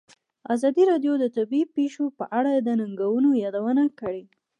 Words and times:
ازادي 0.53 0.83
راډیو 0.91 1.13
د 1.19 1.25
طبیعي 1.37 1.71
پېښې 1.75 2.05
په 2.19 2.25
اړه 2.39 2.51
د 2.55 2.69
ننګونو 2.79 3.29
یادونه 3.43 3.83
کړې. 3.99 4.23